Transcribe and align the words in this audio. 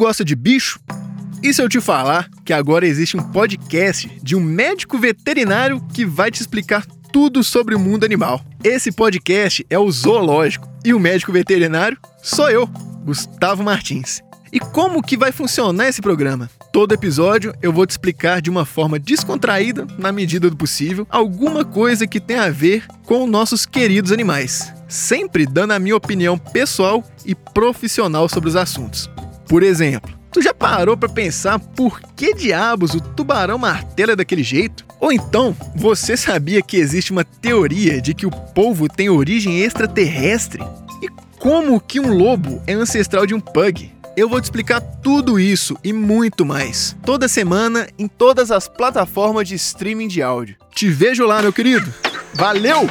gosta 0.00 0.24
de 0.24 0.34
bicho? 0.34 0.80
E 1.42 1.52
se 1.52 1.60
eu 1.60 1.68
te 1.68 1.78
falar 1.78 2.30
que 2.42 2.54
agora 2.54 2.86
existe 2.86 3.18
um 3.18 3.22
podcast 3.22 4.10
de 4.22 4.34
um 4.34 4.40
médico 4.40 4.98
veterinário 4.98 5.78
que 5.92 6.06
vai 6.06 6.30
te 6.30 6.40
explicar 6.40 6.86
tudo 7.12 7.44
sobre 7.44 7.74
o 7.74 7.78
mundo 7.78 8.04
animal? 8.04 8.42
Esse 8.64 8.90
podcast 8.90 9.64
é 9.68 9.78
o 9.78 9.90
Zoológico 9.90 10.66
e 10.82 10.94
o 10.94 10.98
médico 10.98 11.30
veterinário 11.30 11.98
sou 12.22 12.48
eu, 12.48 12.66
Gustavo 13.04 13.62
Martins. 13.62 14.22
E 14.50 14.58
como 14.58 15.02
que 15.02 15.18
vai 15.18 15.32
funcionar 15.32 15.88
esse 15.88 16.00
programa? 16.00 16.48
Todo 16.72 16.94
episódio 16.94 17.54
eu 17.60 17.70
vou 17.70 17.86
te 17.86 17.90
explicar 17.90 18.40
de 18.40 18.48
uma 18.48 18.64
forma 18.64 18.98
descontraída, 18.98 19.86
na 19.98 20.10
medida 20.10 20.48
do 20.48 20.56
possível, 20.56 21.06
alguma 21.10 21.62
coisa 21.62 22.06
que 22.06 22.18
tem 22.18 22.38
a 22.38 22.48
ver 22.48 22.86
com 23.04 23.26
nossos 23.26 23.66
queridos 23.66 24.12
animais, 24.12 24.72
sempre 24.88 25.44
dando 25.44 25.72
a 25.72 25.78
minha 25.78 25.96
opinião 25.96 26.38
pessoal 26.38 27.04
e 27.26 27.34
profissional 27.34 28.30
sobre 28.30 28.48
os 28.48 28.56
assuntos. 28.56 29.10
Por 29.50 29.64
exemplo, 29.64 30.16
tu 30.30 30.40
já 30.40 30.54
parou 30.54 30.96
para 30.96 31.08
pensar 31.08 31.58
por 31.58 32.00
que 32.14 32.32
diabos 32.32 32.94
o 32.94 33.00
tubarão 33.00 33.58
martela 33.58 34.12
é 34.12 34.16
daquele 34.16 34.44
jeito? 34.44 34.86
Ou 35.00 35.10
então, 35.10 35.56
você 35.74 36.16
sabia 36.16 36.62
que 36.62 36.76
existe 36.76 37.10
uma 37.10 37.24
teoria 37.24 38.00
de 38.00 38.14
que 38.14 38.24
o 38.24 38.30
polvo 38.30 38.88
tem 38.88 39.10
origem 39.10 39.60
extraterrestre? 39.60 40.62
E 41.02 41.08
como 41.40 41.80
que 41.80 41.98
um 41.98 42.16
lobo 42.16 42.62
é 42.64 42.74
ancestral 42.74 43.26
de 43.26 43.34
um 43.34 43.40
pug? 43.40 43.92
Eu 44.16 44.28
vou 44.28 44.40
te 44.40 44.44
explicar 44.44 44.80
tudo 44.80 45.36
isso 45.36 45.76
e 45.82 45.92
muito 45.92 46.46
mais. 46.46 46.94
Toda 47.04 47.26
semana 47.26 47.88
em 47.98 48.06
todas 48.06 48.52
as 48.52 48.68
plataformas 48.68 49.48
de 49.48 49.56
streaming 49.56 50.06
de 50.06 50.22
áudio. 50.22 50.54
Te 50.72 50.88
vejo 50.88 51.26
lá, 51.26 51.42
meu 51.42 51.52
querido. 51.52 51.92
Valeu! 52.34 52.88